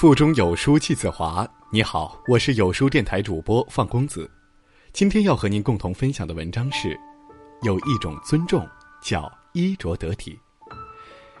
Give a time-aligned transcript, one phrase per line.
[0.00, 1.44] 腹中有书气自华。
[1.72, 4.30] 你好，我是有书电台主播放公子。
[4.92, 6.96] 今天要和您共同分享的文章是：
[7.62, 8.64] 有一种尊重
[9.02, 10.38] 叫衣着得体。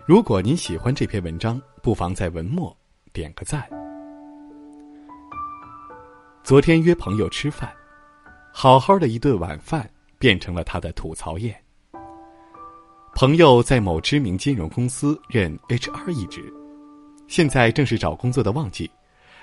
[0.04, 2.76] 如果您喜欢这篇文章，不妨在文末
[3.12, 3.64] 点个赞。
[6.42, 7.72] 昨天约朋友吃饭，
[8.52, 9.88] 好好的一顿晚饭
[10.18, 11.54] 变成了他的吐槽宴。
[13.14, 16.52] 朋友在某知名金融公司任 HR 一职。
[17.28, 18.90] 现在正是找工作的旺季，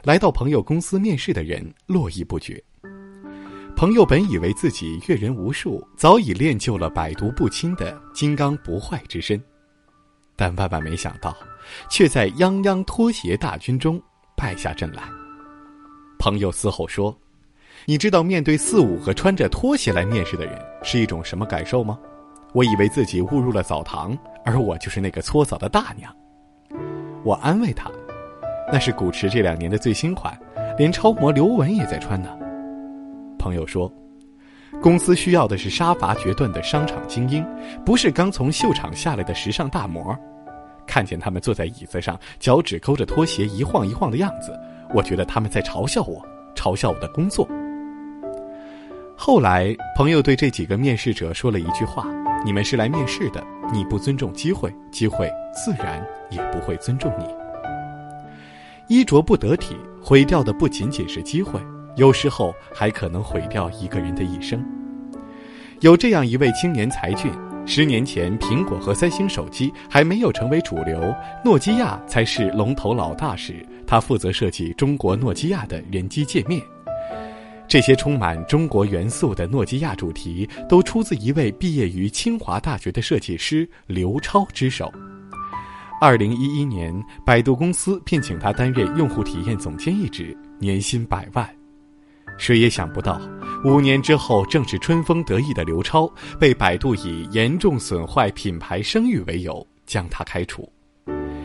[0.03, 2.61] 来到朋友公司面试的人络绎不绝。
[3.75, 9.41] 朋友本以为自己阅人无数，早已练就了百毒不侵的金刚不坏之身，
[10.35, 11.37] 但万万没想到，
[11.87, 14.01] 却在泱泱拖鞋大军中
[14.35, 15.03] 败下阵来。
[16.17, 17.15] 朋友嘶吼说
[17.85, 21.99] ：“你知道面对四五个穿着拖鞋来面试的人是一种什么感受吗？
[22.51, 26.11] 我以为自己误入了澡堂，而我就是那个搓澡的大娘。”
[27.25, 27.89] 我安慰他
[28.71, 30.37] ：“那是古驰这两年的最新款，
[30.77, 32.29] 连超模刘雯也在穿呢。”
[33.39, 33.91] 朋友说
[34.79, 37.43] ：“公司需要的是杀伐决断的商场精英，
[37.83, 40.15] 不是刚从秀场下来的时尚大模。
[40.85, 44.55] 看见他们坐在椅子上，脚趾勾着拖鞋一晃一晃的样子，
[44.93, 46.23] 我觉得他们在嘲笑我，
[46.55, 47.49] 嘲笑我的工作。”
[49.17, 52.05] 后来，朋友对这几个面试者说了一句话。
[52.45, 57.25] 你们是来面试的，你不尊重机会，机会自然也不会尊重你。
[58.87, 61.59] 衣着不得体，毁掉的不仅仅是机会，
[61.95, 64.63] 有时候还可能毁掉一个人的一生。
[65.81, 67.31] 有这样一位青年才俊，
[67.65, 71.13] 十年前苹果和三星手机还没有成为主流，
[71.43, 76.61] 诺基亚才是龙头老大时，他负责设计中国诺基亚的人机界面。
[77.67, 84.93] 这些充满中国元素的诺基亚主题，都出自一位毕业于清华大学的设计师刘超之手。
[86.01, 86.93] 二零一一年，
[87.25, 91.49] 百度公司聘请他担任用户体验总监一职，年薪百万。
[92.37, 93.19] 谁也想不到，
[93.63, 100.69] 五年之后，正是春风得意的刘超，被百度以严重损坏品牌声誉为由将他开除。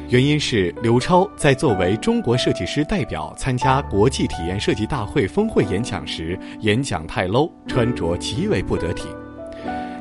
[0.08, 9.06] 原因是刘超在作为中国设计师代表参加国际体验设计大会峰会演讲时，演讲太 low，穿着极为不得体。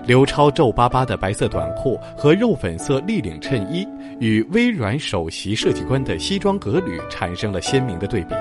[0.09, 3.87] 刘超皱巴巴的白色短裤和肉粉色立领衬衣，
[4.19, 8.33] 与微软首席设计官的西装革履产生了鲜明的对比。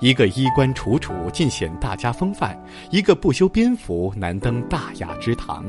[0.00, 2.56] 一个衣冠楚楚，尽显大家风范；
[2.90, 5.64] 一个不修边幅，难登大雅之堂。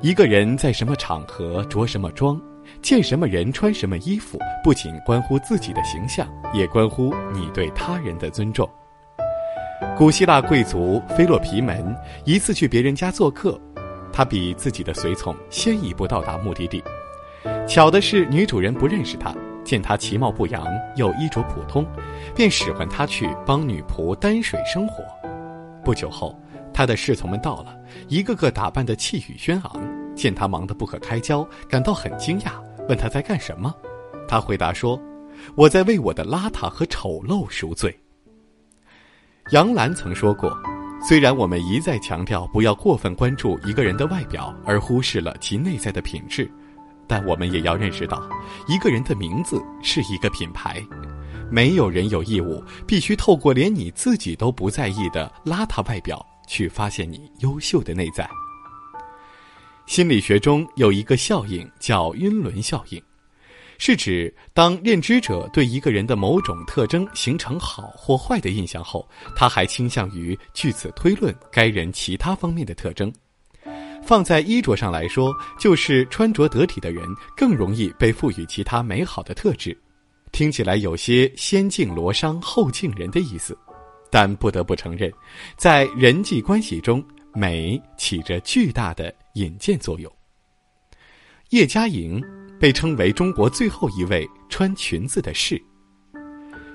[0.00, 2.40] 一个人在什么场合着什么装。
[2.80, 8.66] 见什么人穿什么衣服，不仅关乎自己的形象，也关乎你对他人的尊重。
[9.96, 13.60] 古希腊贵族菲洛皮门一次去别人家做客，
[14.12, 16.82] 他比自己的随从先一步到达目的地。
[17.66, 21.86] 巧的是，女主人不认识他，见他其貌不扬又衣着普通，
[22.34, 25.04] 便使唤他去帮女仆担水生火。
[25.84, 26.38] 不久后，
[26.74, 27.76] 他的侍从们到了，
[28.08, 29.98] 一个个打扮得气宇轩昂。
[30.14, 32.54] 见他忙得不可开交，感到很惊讶，
[32.88, 33.72] 问他在干什么。
[34.26, 35.00] 他回答说
[35.54, 37.96] ：“我在为我的邋遢和丑陋赎罪。”
[39.52, 40.50] 杨澜曾说过
[41.00, 46.50] ：“虽然我们一再强调不要过分关注一个人的外表，而忽视了其内在的品质，
[47.06, 48.28] 但我们也要认识到，
[48.66, 50.84] 一个人的名字是一个品牌，
[51.50, 58.28] 没有人有义务必须透过连你自己都不在意的邋遢外表，去发现你优秀的内在。”
[59.86, 63.02] 心理学中有一个效应叫晕轮效应，
[63.78, 73.12] 是指当认知者对一个人的某种特征形成好或坏的印象后，他还倾向于据此推论该人其他方面的特征。
[74.02, 77.06] 放在衣着上来说，就是穿着得体的人
[77.36, 79.76] 更容易被赋予其他美好的特质。
[80.32, 83.56] 听起来有些先敬罗裳后敬人的意思，
[84.10, 85.12] 但不得不承认，
[85.56, 87.02] 在人际关系中。
[87.34, 90.10] 美起着巨大的引荐作用。
[91.50, 92.20] 叶嘉莹
[92.60, 95.60] 被称为中国最后一位穿裙子的士。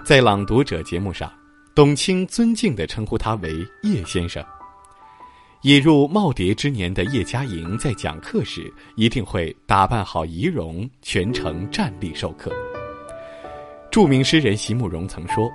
[0.04, 1.31] 在《朗读者》节目上，
[1.75, 3.54] 董卿尊敬地称呼他为
[3.84, 4.44] 叶先生。
[5.62, 12.52] 已入耄耋之年的叶嘉莹在讲课时，一定会打扮好仪容，全程站立授课。
[13.90, 15.50] 著名诗人席慕容曾说。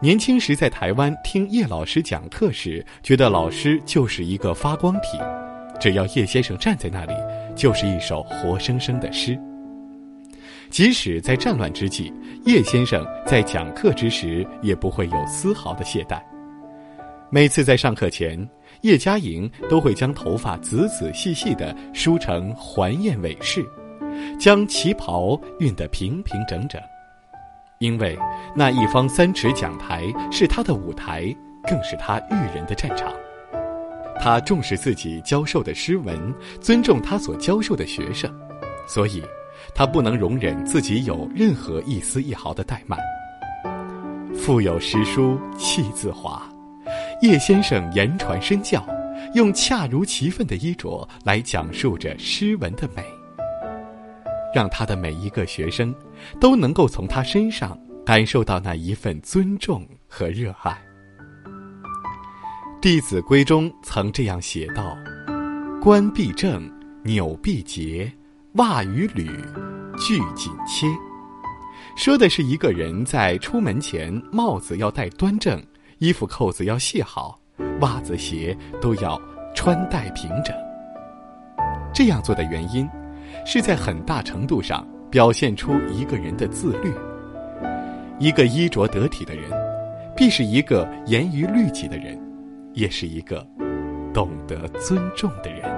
[0.00, 5.18] 年轻时在台湾听叶老师讲课时，觉得老师就是一个发光体，
[5.78, 7.12] 只要叶先生站在那里，
[7.54, 9.38] 就是一首活生生的诗。
[10.72, 12.10] 即使在战乱之际，
[12.46, 16.18] 叶先生在讲课之时也不会有丝毫的懈怠。
[17.28, 18.48] 每次在上课前，
[18.80, 23.62] 叶嘉莹都会将头发仔仔细细地梳成环燕尾饰，
[24.40, 26.80] 将旗袍熨得平平整整。
[27.78, 28.18] 因为
[28.56, 31.24] 那一方三尺讲台是他的舞台，
[31.68, 33.12] 更是他育人的战场。
[34.18, 38.34] 他重视自己教授的诗文，尊重他所教授的学生，
[38.86, 39.22] 所以，
[39.74, 42.98] 他不能容忍自己有任何一丝一毫的怠慢。
[44.34, 46.42] 腹有诗书气自华，
[47.20, 48.84] 叶先生言传身教，
[49.34, 53.04] 用恰如其分的衣着来讲述着诗文的美。
[54.54, 55.94] 让他的每一个学生，
[56.40, 60.76] 都能够从他身上感受到那一份尊重和热爱。
[62.80, 64.96] 《弟子规》中曾这样写道
[65.80, 66.70] ：“冠必正，
[67.02, 68.12] 纽必结，
[68.54, 69.26] 袜与履
[69.98, 70.86] 俱紧切。”
[71.96, 75.62] 说的是一个人在出门前，帽子要戴端正，
[75.98, 77.38] 衣服扣子要系好，
[77.80, 79.20] 袜子鞋都要
[79.54, 80.54] 穿戴平整。
[81.94, 82.88] 这样做的原因。
[83.46, 86.92] 是在很大程度上表现出一个人的自律。
[88.18, 89.50] 一个衣着得体的人，
[90.14, 92.20] 必是一个严于律己的人，
[92.74, 93.44] 也是一个
[94.12, 95.71] 懂得尊重的人。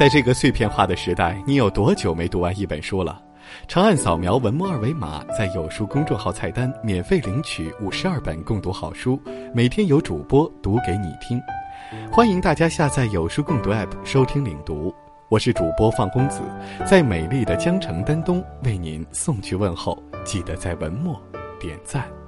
[0.00, 3.22] 在这个碎片化的时代，你有多久没读完一本书了？
[3.68, 9.20] 长按扫描文末二维码，在有书公众号菜单免费领取五十二本共读好书，
[9.54, 11.38] 每天有主播读给你听。
[12.10, 14.90] 欢迎大家下载有书共读 App 收听领读。
[15.28, 16.40] 我是主播放公子，
[16.86, 21.20] 在美丽的江城丹东为您送去问候，记得在文末
[21.60, 22.19] 点赞。